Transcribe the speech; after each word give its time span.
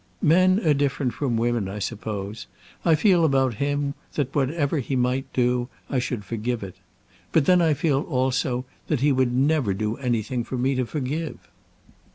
"Men 0.23 0.59
are 0.65 0.73
different 0.73 1.13
from 1.13 1.37
women, 1.37 1.69
I 1.69 1.77
suppose. 1.77 2.47
I 2.83 2.95
feel 2.95 3.23
about 3.23 3.53
him 3.61 3.93
that 4.15 4.33
whatever 4.33 4.79
he 4.79 4.95
might 4.95 5.31
do 5.31 5.69
I 5.91 5.99
should 5.99 6.25
forgive 6.25 6.63
it. 6.63 6.75
But 7.31 7.45
then 7.45 7.61
I 7.61 7.75
feel, 7.75 8.01
also, 8.01 8.65
that 8.87 9.01
he 9.01 9.11
would 9.11 9.31
never 9.31 9.75
do 9.75 9.97
anything 9.97 10.43
for 10.43 10.57
me 10.57 10.73
to 10.73 10.87
forgive." 10.87 11.37